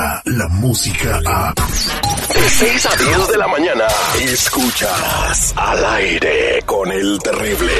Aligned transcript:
llega 0.00 0.22
la 0.24 0.48
música 0.48 1.20
a... 1.26 1.54
De 1.54 2.48
6 2.48 2.86
a 2.86 2.96
10 2.96 3.28
de 3.28 3.38
la 3.38 3.48
mañana, 3.48 3.84
escuchas 4.20 5.52
al 5.56 5.84
aire 5.84 6.62
con 6.64 6.90
el 6.90 7.18
terrible. 7.18 7.72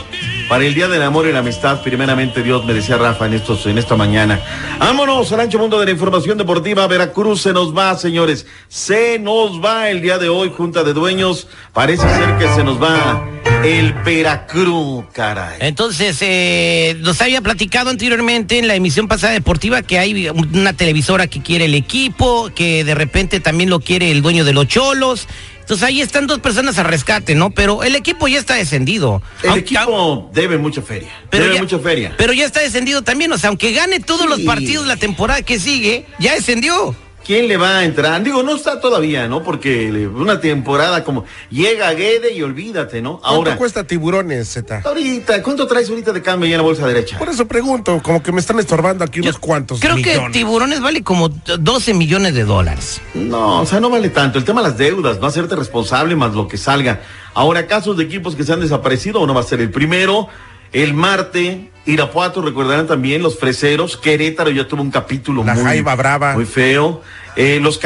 Para 0.48 0.64
el 0.66 0.74
Día 0.74 0.88
del 0.88 1.02
Amor 1.02 1.26
y 1.26 1.32
la 1.32 1.38
Amistad, 1.38 1.80
primeramente 1.82 2.42
Dios, 2.42 2.64
me 2.64 2.74
decía 2.74 2.98
Rafa 2.98 3.26
en, 3.26 3.32
en 3.32 3.78
esta 3.78 3.96
mañana. 3.96 4.40
Vámonos 4.78 5.32
al 5.32 5.40
ancho 5.40 5.58
mundo 5.58 5.80
de 5.80 5.86
la 5.86 5.92
información 5.92 6.36
deportiva. 6.36 6.86
Veracruz 6.86 7.42
se 7.42 7.52
nos 7.52 7.76
va, 7.76 7.96
señores. 7.96 8.46
Se 8.68 9.18
nos 9.18 9.64
va 9.64 9.88
el 9.88 10.02
día 10.02 10.18
de 10.18 10.28
hoy, 10.28 10.52
Junta 10.54 10.84
de 10.84 10.92
Dueños. 10.92 11.48
Parece 11.72 12.02
ser 12.02 12.36
que 12.38 12.48
se 12.48 12.62
nos 12.62 12.80
va 12.80 13.24
el 13.64 13.94
Veracruz, 14.04 15.06
caray. 15.12 15.56
Entonces, 15.60 16.18
eh, 16.20 16.96
nos 17.00 17.20
había 17.22 17.40
platicado 17.40 17.88
anteriormente 17.88 18.58
en 18.58 18.68
la 18.68 18.74
emisión 18.74 19.08
pasada 19.08 19.32
deportiva 19.32 19.80
que 19.82 19.98
hay 19.98 20.28
una 20.28 20.74
televisora 20.74 21.26
que 21.26 21.42
quiere 21.42 21.64
el 21.64 21.74
equipo, 21.74 22.50
que 22.54 22.84
de 22.84 22.94
repente 22.94 23.40
también 23.40 23.70
lo 23.70 23.80
quiere 23.80 24.10
el 24.10 24.20
dueño 24.20 24.44
de 24.44 24.52
los 24.52 24.68
cholos. 24.68 25.26
Entonces 25.64 25.82
ahí 25.88 26.02
están 26.02 26.26
dos 26.26 26.40
personas 26.40 26.76
a 26.78 26.82
rescate, 26.82 27.34
¿no? 27.34 27.50
Pero 27.50 27.84
el 27.84 27.96
equipo 27.96 28.28
ya 28.28 28.38
está 28.38 28.54
descendido. 28.54 29.22
El 29.42 29.48
Aunque- 29.48 29.60
equipo 29.74 30.30
debe 30.34 30.58
mucha 30.58 30.82
feria. 30.82 31.08
pero 31.30 31.44
debe 31.44 31.56
ya, 31.56 31.62
mucha 31.62 31.78
feria. 31.78 32.14
Pero 32.18 32.34
ya 32.34 32.44
está 32.44 32.60
descendido 32.60 33.00
también, 33.00 33.32
o 33.32 33.38
sea, 33.38 33.48
aunque 33.48 33.72
gane 33.72 33.98
todos 34.00 34.28
los 34.28 34.40
partidos 34.42 34.86
la 34.86 34.96
temporada 34.96 35.40
que 35.40 35.58
sigue, 35.58 36.04
ya 36.18 36.34
descendió. 36.34 36.94
¿Quién 37.24 37.48
le 37.48 37.56
va 37.56 37.78
a 37.78 37.84
entrar? 37.84 38.22
Digo, 38.22 38.42
no 38.42 38.54
está 38.54 38.80
todavía, 38.80 39.26
¿no? 39.28 39.42
Porque 39.42 39.88
una 40.14 40.40
temporada 40.40 41.04
como 41.04 41.24
llega 41.50 41.90
Guede 41.94 42.34
y 42.34 42.42
olvídate, 42.42 43.00
¿no? 43.00 43.18
¿Cuánto 43.18 43.36
Ahora, 43.36 43.56
cuesta 43.56 43.84
tiburones, 43.84 44.48
Z? 44.48 44.82
ahorita, 44.84 45.42
¿cuánto 45.42 45.66
traes 45.66 45.88
ahorita 45.88 46.12
de 46.12 46.20
cambio 46.20 46.48
ya 46.48 46.56
en 46.56 46.58
la 46.58 46.64
bolsa 46.64 46.86
derecha? 46.86 47.18
Por 47.18 47.30
eso 47.30 47.48
pregunto, 47.48 48.00
como 48.02 48.22
que 48.22 48.30
me 48.30 48.40
están 48.40 48.58
estorbando 48.58 49.04
aquí 49.04 49.20
unos 49.20 49.38
cuantos 49.38 49.80
Creo 49.80 49.96
que. 49.96 50.20
Tiburones 50.32 50.80
vale 50.80 51.02
como 51.02 51.28
12 51.30 51.94
millones 51.94 52.34
de 52.34 52.44
dólares. 52.44 53.00
No, 53.14 53.62
o 53.62 53.66
sea, 53.66 53.80
no 53.80 53.88
vale 53.88 54.10
tanto. 54.10 54.38
El 54.38 54.44
tema 54.44 54.62
de 54.62 54.68
las 54.68 54.76
deudas, 54.78 55.18
no 55.18 55.26
hacerte 55.26 55.56
responsable 55.56 56.16
más 56.16 56.34
lo 56.34 56.46
que 56.46 56.58
salga. 56.58 57.00
Ahora, 57.32 57.66
casos 57.66 57.96
de 57.96 58.04
equipos 58.04 58.34
que 58.36 58.44
se 58.44 58.52
han 58.52 58.60
desaparecido, 58.60 59.20
uno 59.20 59.32
va 59.32 59.40
a 59.40 59.44
ser 59.44 59.60
el 59.60 59.70
primero. 59.70 60.28
El 60.74 60.92
Marte, 60.92 61.70
Irapuato, 61.86 62.42
recordarán 62.42 62.86
también 62.86 63.22
los 63.22 63.38
freseros. 63.38 63.96
Querétaro 63.96 64.50
ya 64.50 64.68
tuvo 64.68 64.82
un 64.82 64.90
capítulo 64.90 65.42
La 65.44 65.54
muy, 65.54 65.62
Jaiba 65.64 65.94
Brava. 65.94 66.34
muy 66.34 66.44
feo. 66.44 67.00
Eh, 67.36 67.58
los 67.60 67.80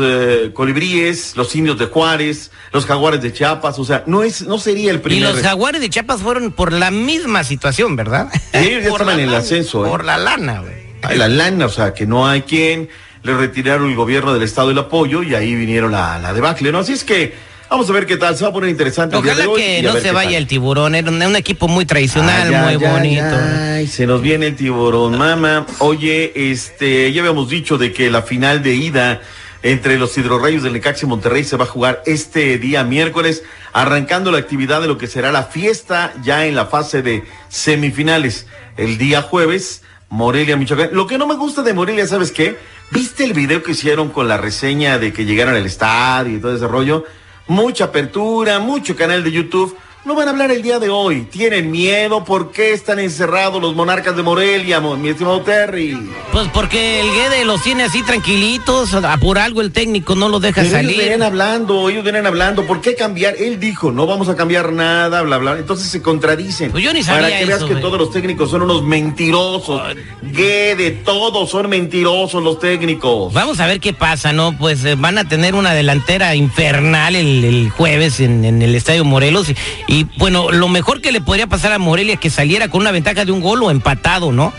eh, 0.00 0.50
colibríes, 0.52 1.36
los 1.36 1.54
indios 1.54 1.78
de 1.78 1.86
Juárez, 1.86 2.50
los 2.72 2.86
jaguares 2.86 3.20
de 3.22 3.32
Chiapas. 3.32 3.78
O 3.78 3.84
sea, 3.84 4.02
no 4.06 4.22
es, 4.22 4.42
no 4.42 4.58
sería 4.58 4.90
el 4.90 4.96
Y 4.96 5.00
primero. 5.00 5.32
los 5.32 5.42
jaguares 5.42 5.80
de 5.80 5.90
Chiapas 5.90 6.20
fueron 6.22 6.50
por 6.52 6.72
la 6.72 6.90
misma 6.90 7.44
situación, 7.44 7.94
¿verdad? 7.96 8.28
Ellos 8.52 8.82
ya 8.84 8.90
Por 8.90 9.00
estaban 9.02 9.06
la 9.06 9.12
en 9.14 9.20
el 9.20 9.26
lana, 9.26 9.38
ascenso, 9.38 9.86
¿eh? 9.86 9.88
Por 9.88 10.04
la 10.04 10.18
lana, 10.18 10.60
güey. 10.60 11.16
La 11.18 11.28
lana, 11.28 11.66
o 11.66 11.70
sea, 11.70 11.94
que 11.94 12.06
no 12.06 12.26
hay 12.28 12.42
quien. 12.42 12.88
Le 13.22 13.36
retiraron 13.36 13.90
el 13.90 13.96
gobierno 13.96 14.32
del 14.32 14.42
estado 14.42 14.70
el 14.70 14.78
apoyo 14.78 15.22
y 15.22 15.34
ahí 15.34 15.54
vinieron 15.54 15.92
la, 15.92 16.18
la 16.18 16.32
debacle, 16.32 16.72
¿no? 16.72 16.78
Así 16.78 16.94
es 16.94 17.04
que 17.04 17.34
vamos 17.70 17.88
a 17.88 17.92
ver 17.92 18.06
qué 18.06 18.16
tal. 18.16 18.36
Se 18.36 18.44
va 18.44 18.50
a 18.50 18.52
poner 18.52 18.68
interesante 18.68 19.16
el 19.16 19.22
día 19.22 19.32
Ojalá 19.32 19.44
de 19.44 19.50
hoy 19.52 19.60
que 19.60 19.82
no 19.82 19.92
se 19.94 20.12
vaya 20.12 20.30
tal. 20.30 20.38
el 20.38 20.46
tiburón, 20.46 20.94
era 20.94 21.10
un, 21.10 21.36
equipo 21.36 21.68
muy 21.68 21.86
tradicional, 21.86 22.52
ay, 22.52 22.76
muy 22.76 22.84
ay, 22.84 22.92
bonito. 22.92 23.36
ay, 23.38 23.86
se 23.86 24.06
nos 24.06 24.20
viene 24.20 24.48
el 24.48 24.56
tiburón, 24.56 25.16
mamá. 25.16 25.66
Oye, 25.78 26.32
este, 26.34 27.10
ya 27.12 27.20
habíamos 27.20 27.48
dicho 27.48 27.78
de 27.78 27.92
que 27.92 28.10
la 28.10 28.22
final 28.22 28.62
de 28.62 28.74
ida 28.74 29.20
entre 29.62 29.98
los 29.98 30.16
hidrorrayos 30.16 30.62
del 30.62 30.72
Necaxa 30.72 31.06
y 31.06 31.08
Monterrey 31.08 31.44
se 31.44 31.56
va 31.56 31.64
a 31.64 31.68
jugar 31.68 32.02
este 32.06 32.58
día 32.58 32.82
miércoles, 32.82 33.44
arrancando 33.72 34.32
la 34.32 34.38
actividad 34.38 34.80
de 34.80 34.88
lo 34.88 34.98
que 34.98 35.06
será 35.06 35.32
la 35.32 35.44
fiesta 35.44 36.12
ya 36.22 36.46
en 36.46 36.54
la 36.54 36.66
fase 36.66 37.02
de 37.02 37.24
semifinales. 37.48 38.46
El 38.76 38.98
día 38.98 39.22
jueves, 39.22 39.82
Morelia, 40.08 40.56
Michoacán. 40.56 40.90
Lo 40.92 41.06
que 41.06 41.18
no 41.18 41.26
me 41.26 41.34
gusta 41.34 41.62
de 41.62 41.74
Morelia, 41.74 42.06
¿sabes 42.06 42.32
qué? 42.32 42.58
¿Viste 42.90 43.24
el 43.24 43.34
video 43.34 43.62
que 43.62 43.72
hicieron 43.72 44.08
con 44.08 44.26
la 44.26 44.36
reseña 44.36 44.98
de 44.98 45.12
que 45.12 45.24
llegaron 45.24 45.54
al 45.54 45.66
estadio 45.66 46.36
y 46.36 46.40
todo 46.40 46.56
ese 46.56 46.66
rollo? 46.66 47.04
Mucha 47.50 47.86
apertura, 47.86 48.60
mucho 48.60 48.94
canal 48.94 49.24
de 49.24 49.32
YouTube. 49.32 49.76
No 50.02 50.14
van 50.14 50.28
a 50.28 50.30
hablar 50.30 50.50
el 50.50 50.62
día 50.62 50.78
de 50.78 50.88
hoy. 50.88 51.26
Tienen 51.30 51.70
miedo. 51.70 52.24
¿Por 52.24 52.52
qué 52.52 52.72
están 52.72 52.98
encerrados 52.98 53.60
los 53.60 53.74
monarcas 53.74 54.16
de 54.16 54.22
Morelia, 54.22 54.80
mo- 54.80 54.96
mi 54.96 55.10
estimado 55.10 55.42
Terry? 55.42 55.94
Pues 56.32 56.48
porque 56.54 57.00
el 57.02 57.06
Guede 57.12 57.44
los 57.44 57.62
tiene 57.62 57.82
así 57.82 58.02
tranquilitos, 58.02 58.94
a- 58.94 59.18
por 59.18 59.38
algo 59.38 59.60
el 59.60 59.72
técnico 59.72 60.14
no 60.14 60.30
los 60.30 60.40
deja 60.40 60.62
Pero 60.62 60.68
ellos 60.68 60.80
salir. 60.86 60.96
vienen 60.98 61.22
hablando, 61.22 61.90
ellos 61.90 62.02
vienen 62.02 62.26
hablando. 62.26 62.66
¿Por 62.66 62.80
qué 62.80 62.94
cambiar? 62.94 63.34
Él 63.38 63.60
dijo, 63.60 63.92
no 63.92 64.06
vamos 64.06 64.30
a 64.30 64.36
cambiar 64.36 64.72
nada, 64.72 65.20
bla, 65.20 65.36
bla. 65.36 65.58
Entonces 65.58 65.88
se 65.88 66.00
contradicen. 66.00 66.70
Pues 66.70 66.82
yo 66.82 66.94
ni 66.94 67.02
sabía 67.02 67.24
Para 67.28 67.38
que 67.38 67.44
veas 67.44 67.62
que 67.62 67.72
güey. 67.72 67.82
todos 67.82 67.98
los 67.98 68.10
técnicos 68.10 68.50
son 68.50 68.62
unos 68.62 68.82
mentirosos. 68.82 69.82
Guede, 70.22 70.92
todos 70.92 71.50
son 71.50 71.68
mentirosos 71.68 72.42
los 72.42 72.58
técnicos. 72.58 73.34
Vamos 73.34 73.60
a 73.60 73.66
ver 73.66 73.80
qué 73.80 73.92
pasa, 73.92 74.32
¿no? 74.32 74.56
Pues 74.56 74.82
eh, 74.86 74.94
van 74.94 75.18
a 75.18 75.28
tener 75.28 75.54
una 75.54 75.74
delantera 75.74 76.34
infernal 76.34 77.14
el, 77.16 77.44
el 77.44 77.68
jueves 77.70 78.18
en, 78.20 78.46
en 78.46 78.62
el 78.62 78.74
Estadio 78.74 79.04
Morelos. 79.04 79.48
Y, 79.50 79.54
y, 79.90 80.06
bueno, 80.18 80.50
lo 80.50 80.68
mejor 80.68 81.00
que 81.00 81.12
le 81.12 81.20
podría 81.20 81.46
pasar 81.46 81.72
a 81.72 81.78
Morelia 81.78 82.14
es 82.14 82.20
que 82.20 82.30
saliera 82.30 82.68
con 82.68 82.80
una 82.80 82.92
ventaja 82.92 83.24
de 83.24 83.32
un 83.32 83.40
gol 83.40 83.62
o 83.62 83.70
empatado, 83.70 84.32
¿no? 84.32 84.52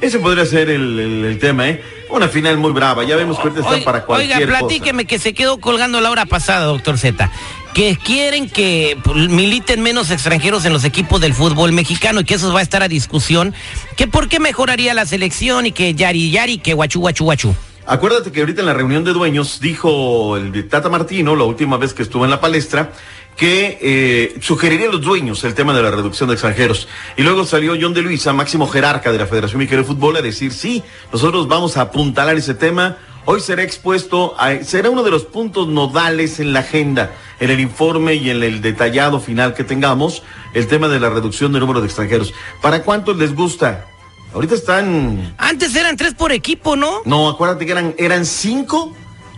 Ese 0.00 0.18
podría 0.18 0.46
ser 0.46 0.70
el, 0.70 0.98
el- 0.98 1.24
el 1.24 1.38
tema, 1.38 1.68
¿eh? 1.68 1.82
Una 2.10 2.28
final 2.28 2.58
muy 2.58 2.72
brava. 2.72 3.04
Ya 3.04 3.16
vemos 3.16 3.36
que 3.38 3.48
ahorita 3.48 3.60
están 3.60 3.84
para 3.84 4.04
cualquier 4.04 4.36
oiga, 4.36 4.46
cosa. 4.46 4.58
platíqueme 4.58 5.04
que 5.06 5.18
se 5.18 5.32
quedó 5.32 5.58
colgando 5.58 6.00
la 6.00 6.10
hora 6.10 6.26
pasada, 6.26 6.66
doctor 6.66 6.98
Z. 6.98 7.30
Que 7.72 7.96
quieren 7.96 8.50
que 8.50 8.98
pues, 9.02 9.28
militen 9.28 9.80
menos 9.80 10.10
extranjeros 10.10 10.64
en 10.66 10.72
los 10.74 10.84
equipos 10.84 11.20
del 11.20 11.32
fútbol 11.34 11.72
mexicano 11.72 12.20
y 12.20 12.24
que 12.24 12.34
eso 12.34 12.52
va 12.52 12.60
a 12.60 12.62
estar 12.62 12.82
a 12.82 12.88
discusión. 12.88 13.54
Que 13.96 14.06
por 14.08 14.28
qué 14.28 14.40
mejoraría 14.40 14.92
la 14.92 15.06
selección 15.06 15.66
y 15.66 15.72
que 15.72 15.94
yari 15.94 16.30
yari, 16.30 16.58
que 16.58 16.74
guachu 16.74 17.00
guachu 17.00 17.24
guachu. 17.24 17.54
Acuérdate 17.86 18.30
que 18.30 18.40
ahorita 18.40 18.60
en 18.60 18.66
la 18.66 18.74
reunión 18.74 19.04
de 19.04 19.12
dueños 19.12 19.58
dijo 19.60 20.36
el 20.36 20.68
Tata 20.68 20.88
Martino, 20.88 21.34
la 21.34 21.44
última 21.44 21.78
vez 21.78 21.94
que 21.94 22.02
estuvo 22.02 22.24
en 22.24 22.30
la 22.30 22.40
palestra, 22.40 22.92
que 23.36 23.78
eh, 23.80 24.36
sugeriría 24.40 24.88
a 24.88 24.92
los 24.92 25.00
dueños 25.00 25.42
el 25.44 25.54
tema 25.54 25.72
de 25.74 25.82
la 25.82 25.90
reducción 25.90 26.28
de 26.28 26.34
extranjeros. 26.34 26.86
Y 27.16 27.22
luego 27.22 27.44
salió 27.44 27.74
John 27.80 27.94
de 27.94 28.02
Luisa, 28.02 28.32
máximo 28.32 28.68
jerarca 28.68 29.10
de 29.10 29.18
la 29.18 29.26
Federación 29.26 29.58
Mexicana 29.58 29.82
de 29.82 29.88
Fútbol, 29.88 30.16
a 30.16 30.22
decir, 30.22 30.52
sí, 30.52 30.82
nosotros 31.12 31.48
vamos 31.48 31.76
a 31.76 31.82
apuntalar 31.82 32.36
ese 32.36 32.54
tema. 32.54 32.98
Hoy 33.24 33.40
será 33.40 33.62
expuesto, 33.62 34.34
a- 34.38 34.62
será 34.64 34.90
uno 34.90 35.02
de 35.02 35.10
los 35.10 35.24
puntos 35.24 35.68
nodales 35.68 36.40
en 36.40 36.52
la 36.52 36.60
agenda, 36.60 37.12
en 37.40 37.50
el 37.50 37.60
informe 37.60 38.14
y 38.14 38.30
en 38.30 38.42
el 38.42 38.60
detallado 38.60 39.18
final 39.20 39.54
que 39.54 39.64
tengamos, 39.64 40.22
el 40.54 40.66
tema 40.66 40.88
de 40.88 41.00
la 41.00 41.08
reducción 41.08 41.52
del 41.52 41.60
número 41.60 41.80
de 41.80 41.86
extranjeros. 41.86 42.34
¿Para 42.60 42.82
cuántos 42.82 43.16
les 43.16 43.34
gusta? 43.34 43.86
Ahorita 44.34 44.54
están 44.54 45.34
Antes 45.38 45.74
eran 45.76 45.96
tres 45.96 46.14
por 46.14 46.32
equipo, 46.32 46.74
¿no? 46.74 47.02
no, 47.04 47.28
acuérdate 47.28 47.64
que 47.66 47.72
eran, 47.72 47.94
eran 47.98 48.24
cinco 48.26 48.94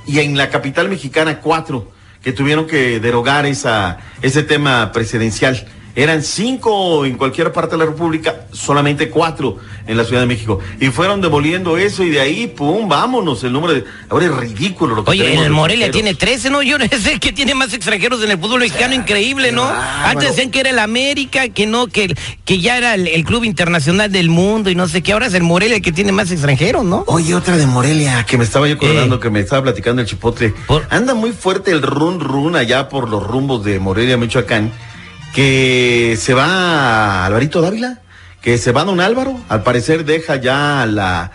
y 0.07 0.21
en 0.21 0.37
la 0.37 0.51
capital 0.51 0.89
mexicana 0.89 1.41
cuatro 1.41 1.89
que 2.25 2.33
tuvieron 2.33 2.67
que 2.67 2.99
derogar 3.01 3.45
esa, 3.45 3.99
ese 4.23 4.43
tema 4.43 4.91
presidencial. 4.93 5.63
Eran 5.97 6.23
cinco 6.23 7.05
en 7.07 7.17
cualquier 7.17 7.53
parte 7.53 7.73
de 7.73 7.79
la 7.79 7.85
República, 7.87 8.47
solamente 8.53 9.11
cuatro 9.11 9.59
en 9.87 9.97
la 9.97 10.05
Ciudad 10.05 10.23
de 10.23 10.27
México. 10.27 10.59
Y 10.81 10.87
fueron 10.89 11.21
demoliendo 11.21 11.77
eso 11.77 12.03
y 12.03 12.11
de 12.11 12.21
ahí, 12.21 12.47
pum, 12.49 12.89
vámonos. 12.89 13.45
El 13.45 13.53
número 13.53 13.75
de. 13.75 13.85
Ahora 14.09 14.27
es 14.27 14.33
ridículo 14.35 14.97
lo 14.97 15.05
que 15.05 15.13
Oye, 15.13 15.35
el 15.37 15.51
Morelia 15.51 15.91
tiene 15.93 16.15
13, 16.15 16.51
¿no? 16.51 16.63
Yo 16.63 16.79
no 16.79 16.87
sé 16.89 17.21
que 17.21 17.33
tiene 17.33 17.55
más 17.55 17.73
extranjeros 17.73 18.23
en 18.25 18.31
el 18.33 18.39
fútbol 18.39 18.61
mexicano, 18.61 18.95
increíble, 18.95 19.53
¿no? 19.53 19.65
Antes 20.05 20.31
decían 20.31 20.51
que 20.51 20.61
era 20.61 20.71
el 20.71 20.79
América, 20.81 21.49
que 21.49 21.67
no, 21.67 21.87
que, 21.87 22.15
que 22.45 22.61
ya 22.61 22.77
era 22.77 22.95
el, 22.95 23.07
el 23.07 23.25
club 23.25 23.45
internacional 23.45 24.11
del 24.11 24.31
mundo 24.31 24.71
y 24.71 24.75
no 24.75 24.89
sé 24.89 25.03
qué. 25.03 25.13
Ahora 25.13 25.27
es 25.27 25.35
el 25.35 25.43
Morelia 25.45 25.77
el 25.77 25.83
que 25.83 25.93
tiene 25.93 26.11
más 26.11 26.31
extranjeros, 26.33 26.85
¿no? 26.85 27.05
Oye, 27.07 27.35
otra 27.37 27.57
de 27.57 27.67
Morelia, 27.67 28.25
que 28.27 28.37
me 28.37 28.45
estaba 28.45 28.67
yo 28.69 28.75
acordando, 28.75 29.17
Eh. 29.17 29.21
que 29.21 29.31
me 29.31 29.41
estaba 29.41 29.63
platicando 29.63 30.03
el 30.03 30.09
chipotle. 30.09 30.53
Por- 30.67 30.87
Anda 30.91 31.15
muy 31.15 31.31
fuerte 31.33 31.71
el 31.71 31.83
run 31.83 32.19
run 32.21 32.57
allá 32.57 32.89
por 32.89 33.09
los 33.09 33.23
rumbos 33.25 33.65
de 33.65 33.79
Morelia, 33.79 34.17
Michoacán, 34.17 34.73
que 35.35 36.17
se 36.19 36.33
va 36.33 37.27
Alvarito 37.27 37.61
Dávila, 37.61 38.01
que 38.41 38.57
se 38.57 38.73
va 38.73 38.85
Don 38.85 39.01
Álvaro. 39.01 39.39
Al 39.49 39.63
parecer 39.63 40.05
deja 40.05 40.37
ya 40.37 40.87
la 40.87 41.33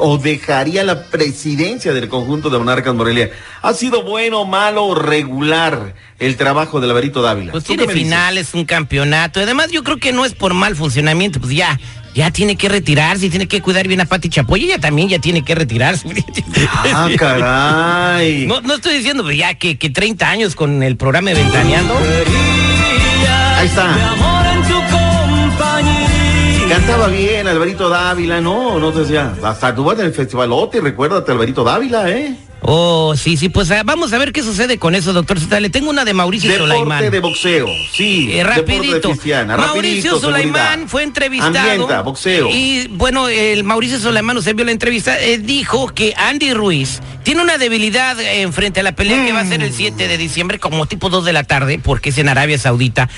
o 0.00 0.18
dejaría 0.18 0.82
la 0.82 1.04
presidencia 1.04 1.92
del 1.92 2.08
conjunto 2.08 2.50
de 2.50 2.58
Monarcas 2.58 2.94
Morelia. 2.94 3.30
¿Ha 3.62 3.72
sido 3.74 4.02
bueno, 4.02 4.44
malo 4.44 4.86
o 4.86 4.94
regular 4.94 5.94
el 6.18 6.36
trabajo 6.36 6.80
de 6.80 6.88
Alvarito 6.88 7.22
Dávila? 7.22 7.52
Pues 7.52 7.64
¿Tú 7.64 7.72
qué 7.72 7.78
tiene 7.78 7.92
finales, 7.92 8.54
un 8.54 8.64
campeonato. 8.64 9.40
Además, 9.40 9.70
yo 9.70 9.84
creo 9.84 9.98
que 9.98 10.12
no 10.12 10.24
es 10.24 10.34
por 10.34 10.52
mal 10.52 10.74
funcionamiento, 10.74 11.40
pues 11.40 11.54
ya, 11.54 11.78
ya 12.12 12.32
tiene 12.32 12.56
que 12.56 12.68
retirarse 12.68 13.26
y 13.26 13.30
tiene 13.30 13.46
que 13.46 13.62
cuidar 13.62 13.86
bien 13.86 14.00
a 14.00 14.06
Pati 14.06 14.28
Chapoy. 14.28 14.64
Ella 14.64 14.80
también 14.80 15.08
ya 15.08 15.20
tiene 15.20 15.44
que 15.44 15.54
retirarse. 15.54 16.08
Ah, 16.92 17.08
caray. 17.16 18.46
No, 18.46 18.60
no 18.60 18.74
estoy 18.74 18.96
diciendo 18.96 19.30
ya 19.30 19.54
que, 19.54 19.78
que 19.78 19.90
30 19.90 20.28
años 20.28 20.56
con 20.56 20.82
el 20.82 20.96
programa 20.96 21.30
de 21.30 21.36
Ventaneando. 21.36 21.94
Ahí 23.58 23.66
está. 23.66 23.92
Cantaba 26.68 27.08
bien 27.08 27.48
Alvarito 27.48 27.88
Dávila, 27.88 28.40
no, 28.40 28.78
no 28.78 28.92
te 28.92 29.00
decía. 29.00 29.34
Hasta 29.42 29.74
tú 29.74 29.82
vas 29.82 29.98
en 29.98 30.06
el 30.06 30.12
festivalote, 30.12 30.80
recuérdate 30.80 31.32
Alvarito 31.32 31.64
Dávila, 31.64 32.08
¿eh? 32.08 32.36
Oh, 32.70 33.16
sí, 33.16 33.38
sí, 33.38 33.48
pues 33.48 33.70
ah, 33.70 33.82
vamos 33.82 34.12
a 34.12 34.18
ver 34.18 34.30
qué 34.30 34.42
sucede 34.42 34.76
con 34.78 34.94
eso, 34.94 35.14
doctor. 35.14 35.38
Le 35.58 35.70
tengo 35.70 35.88
una 35.88 36.04
de 36.04 36.12
Mauricio 36.12 36.50
Deporte 36.50 36.74
Sulaimán. 36.74 37.10
de 37.10 37.20
boxeo, 37.20 37.66
sí. 37.94 38.28
Eh, 38.30 38.36
de 38.36 38.44
rapidito. 38.44 39.08
cristiana, 39.08 39.56
Mauricio 39.56 40.10
rapidito, 40.12 40.20
Sulaimán 40.20 40.86
fue 40.86 41.02
entrevistado. 41.02 41.58
Ambienta, 41.58 42.02
boxeo. 42.02 42.50
Y 42.50 42.88
bueno, 42.88 43.26
el 43.28 43.64
Mauricio 43.64 43.98
Sulaimán 43.98 44.36
nos 44.36 44.46
envió 44.46 44.66
la 44.66 44.72
entrevista. 44.72 45.18
eh, 45.18 45.38
dijo 45.38 45.88
que 45.94 46.12
Andy 46.14 46.52
Ruiz 46.52 47.00
tiene 47.22 47.40
una 47.40 47.56
debilidad 47.56 48.20
en 48.20 48.52
frente 48.52 48.80
a 48.80 48.82
la 48.82 48.92
pelea 48.92 49.24
que 49.24 49.32
va 49.32 49.40
a 49.40 49.46
ser 49.46 49.62
el 49.62 49.72
7 49.72 50.06
de 50.06 50.18
diciembre, 50.18 50.58
como 50.58 50.84
tipo 50.84 51.08
2 51.08 51.24
de 51.24 51.32
la 51.32 51.44
tarde, 51.44 51.80
porque 51.82 52.10
es 52.10 52.18
en 52.18 52.28
Arabia 52.28 52.58
Saudita. 52.58 53.08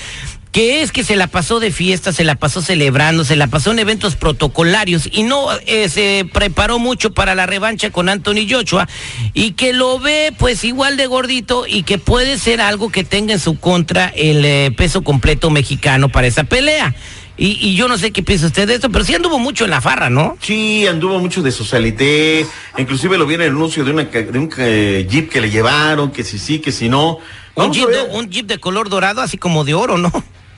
Que 0.51 0.81
es 0.81 0.91
que 0.91 1.05
se 1.05 1.15
la 1.15 1.27
pasó 1.27 1.61
de 1.61 1.71
fiesta, 1.71 2.11
se 2.11 2.25
la 2.25 2.35
pasó 2.35 2.61
celebrando, 2.61 3.23
se 3.23 3.37
la 3.37 3.47
pasó 3.47 3.71
en 3.71 3.79
eventos 3.79 4.17
protocolarios 4.17 5.07
y 5.09 5.23
no 5.23 5.47
eh, 5.65 5.87
se 5.87 6.25
preparó 6.33 6.77
mucho 6.77 7.13
para 7.13 7.35
la 7.35 7.45
revancha 7.45 7.89
con 7.89 8.09
Anthony 8.09 8.47
Joshua 8.49 8.87
y 9.33 9.51
que 9.53 9.71
lo 9.71 9.97
ve 9.99 10.33
pues 10.37 10.65
igual 10.65 10.97
de 10.97 11.07
gordito 11.07 11.65
y 11.67 11.83
que 11.83 11.97
puede 11.97 12.37
ser 12.37 12.59
algo 12.59 12.91
que 12.91 13.05
tenga 13.05 13.33
en 13.33 13.39
su 13.39 13.59
contra 13.59 14.09
el 14.09 14.43
eh, 14.43 14.71
peso 14.75 15.03
completo 15.03 15.49
mexicano 15.49 16.09
para 16.09 16.27
esa 16.27 16.43
pelea. 16.43 16.95
Y, 17.37 17.57
y 17.59 17.75
yo 17.75 17.87
no 17.87 17.97
sé 17.97 18.11
qué 18.11 18.21
piensa 18.21 18.47
usted 18.47 18.67
de 18.67 18.75
esto, 18.75 18.91
pero 18.91 19.05
sí 19.05 19.15
anduvo 19.15 19.39
mucho 19.39 19.63
en 19.63 19.71
la 19.71 19.81
farra, 19.81 20.09
¿no? 20.09 20.37
Sí, 20.41 20.85
anduvo 20.85 21.17
mucho 21.17 21.41
de 21.41 21.51
socialité, 21.51 22.45
inclusive 22.77 23.17
lo 23.17 23.25
vi 23.25 23.35
en 23.35 23.41
el 23.41 23.49
anuncio 23.49 23.83
de, 23.83 23.91
una, 23.91 24.03
de 24.03 24.37
un 24.37 24.49
eh, 24.57 25.07
jeep 25.09 25.29
que 25.29 25.41
le 25.41 25.49
llevaron, 25.49 26.11
que 26.11 26.23
si 26.23 26.37
sí, 26.37 26.59
que 26.59 26.71
si 26.71 26.89
no. 26.89 27.19
Un 27.55 27.71
jeep, 27.73 27.89
de, 27.89 28.01
un 28.03 28.29
jeep 28.29 28.45
de 28.45 28.59
color 28.59 28.89
dorado, 28.89 29.21
así 29.21 29.37
como 29.37 29.63
de 29.63 29.73
oro, 29.73 29.97
¿no? 29.97 30.11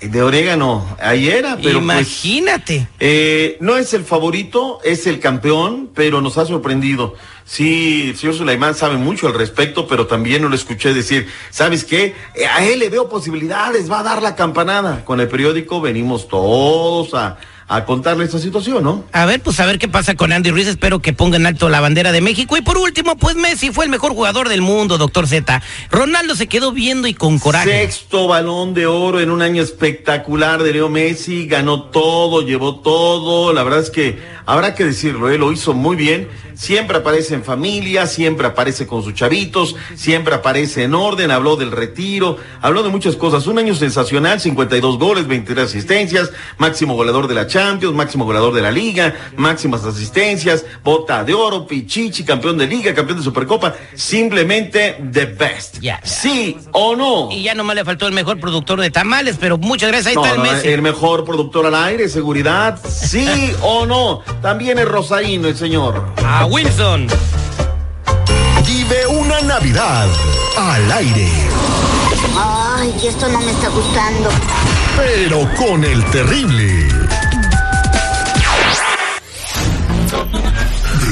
De 0.10 0.22
orégano, 0.22 0.86
ahí 1.00 1.30
era, 1.30 1.56
pero 1.56 1.82
pues, 1.82 1.84
Imagínate. 1.84 2.88
eh, 3.00 3.58
no 3.60 3.78
es 3.78 3.94
el 3.94 4.04
favorito, 4.04 4.80
es 4.84 5.08
el 5.08 5.20
campeón, 5.20 5.90
pero 5.94 6.22
nos 6.22 6.38
ha 6.38 6.46
sorprendido. 6.46 7.16
Sí, 7.46 8.10
el 8.10 8.18
señor 8.18 8.36
Sulaimán 8.36 8.76
sabe 8.76 8.98
mucho 8.98 9.28
al 9.28 9.34
respecto, 9.34 9.88
pero 9.88 10.08
también 10.08 10.42
no 10.42 10.50
lo 10.50 10.56
escuché 10.56 10.94
decir, 10.94 11.28
¿sabes 11.50 11.84
qué? 11.84 12.16
Eh, 12.36 12.46
a 12.46 12.66
él 12.66 12.80
le 12.80 12.90
veo 12.90 13.10
posibilidades, 13.10 13.92
va 13.92 14.00
a 14.00 14.04
dar 14.04 14.22
la 14.22 14.36
campanada. 14.36 15.04
Con 15.06 15.20
el 15.20 15.28
periódico 15.28 15.82
venimos 15.82 16.28
todos 16.28 17.14
a, 17.14 17.38
a 17.68 17.86
contarle 17.86 18.26
esta 18.26 18.40
situación, 18.40 18.84
¿no? 18.84 19.06
A 19.12 19.26
ver, 19.26 19.42
pues 19.42 19.60
a 19.60 19.66
ver 19.66 19.80
qué 19.80 19.88
pasa 19.88 20.16
con 20.16 20.32
Andy 20.32 20.52
Ruiz. 20.52 20.68
Espero 20.68 21.00
que 21.00 21.14
ponga 21.14 21.38
en 21.38 21.46
alto 21.46 21.70
la 21.70 21.80
bandera 21.80 22.12
de 22.12 22.22
México. 22.22 22.58
Y 22.58 22.62
por 22.62 22.78
último, 22.78 23.16
pues 23.18 23.36
Messi 23.36 23.72
fue 23.72 23.86
el 23.86 23.92
mejor 23.92 24.14
jugador 24.14 24.50
del 24.50 24.62
mundo, 24.62 24.98
doctor 24.98 25.28
Z. 25.28 25.62
Ronaldo 25.92 26.36
se 26.36 26.48
quedó 26.48 26.72
viendo 26.72 27.08
y 27.08 27.14
con 27.14 27.40
coraje. 27.40 27.70
Sexto 27.70 28.28
balón 28.28 28.74
de 28.74 28.86
oro 28.86 29.20
en 29.20 29.32
un 29.32 29.42
año 29.42 29.62
espectacular 29.62 30.64
de 30.64 30.74
Leo 30.74 30.90
Messi, 30.90 31.48
ganó 31.48 31.84
todo, 31.84 32.42
llevó 32.42 32.76
todo, 32.82 33.54
la 33.54 33.64
verdad 33.64 33.80
es 33.80 33.90
que 33.90 34.20
habrá 34.46 34.76
que 34.76 34.86
decirlo, 34.86 35.30
él 35.30 35.40
lo 35.40 35.52
hizo 35.52 35.74
muy 35.74 35.96
bien, 35.96 36.28
siempre 36.54 36.98
aparece 36.98 37.36
en 37.36 37.44
familia, 37.44 38.08
siempre 38.08 38.48
aparece 38.48 38.88
con 38.88 39.04
sus 39.04 39.14
chavitos, 39.14 39.76
siempre 39.96 40.36
aparece 40.36 40.84
en 40.84 40.96
orden, 40.96 41.32
habló 41.32 41.56
del 41.56 41.72
retiro, 41.72 42.38
habló 42.62 42.84
de 42.84 42.90
muchas 42.90 43.16
cosas, 43.16 43.48
un 43.48 43.58
año 43.58 43.76
sensacional, 43.76 44.40
52 44.40 45.00
goles, 45.00 45.28
23 45.28 45.66
asistencias, 45.66 46.32
máximo 46.58 46.96
goleador 46.96 47.28
de 47.28 47.36
la 47.36 47.48
Champions, 47.54 47.94
máximo 47.96 48.26
goleador 48.26 48.52
de 48.52 48.64
la 48.64 48.72
Liga, 48.72 49.14
máximas 49.38 49.84
asistencias, 49.86 50.66
bota 50.84 51.24
de 51.24 51.36
oro, 51.36 51.68
pichichi, 51.68 52.24
campeón 52.24 52.58
de 52.58 52.66
Liga, 52.66 52.96
campeón 52.96 53.20
de 53.20 53.24
Supercopa, 53.24 53.76
simplemente 53.94 54.98
the 55.12 55.26
best. 55.28 55.76
Sí 56.04 56.58
o 56.72 56.96
no. 56.96 57.30
Y 57.32 57.44
ya 57.44 57.54
nomás 57.54 57.76
le 57.76 57.86
faltó 57.86 58.08
el 58.08 58.14
mejor 58.14 58.40
productor 58.40 58.82
de 58.82 58.90
tamales, 58.90 59.38
pero 59.40 59.60
muchas 59.60 59.90
gracias. 59.90 60.08
Ahí 60.08 60.16
No, 60.16 60.24
está 60.26 60.36
el 60.36 60.44
no, 60.44 60.52
Messi. 60.52 60.68
el 60.70 60.82
mejor 60.82 61.26
productor 61.26 61.68
al 61.68 61.76
aire, 61.76 62.10
seguridad, 62.10 62.80
sí 62.90 63.54
o 63.62 63.86
no. 63.86 64.22
También 64.42 64.80
es 64.80 64.88
Rosarino 64.88 65.48
el 65.48 65.56
señor. 65.56 66.04
A 66.26 66.46
Wilson. 66.46 67.06
Vive 68.66 69.06
una 69.08 69.42
Navidad 69.42 70.08
al 70.58 70.92
aire, 70.94 71.30
Ay, 72.36 72.94
esto 73.08 73.28
no 73.30 73.40
me 73.42 73.52
está 73.52 73.70
gustando. 73.70 74.30
pero 74.98 75.48
con 75.56 75.84
el 75.84 76.04
terrible. 76.06 76.88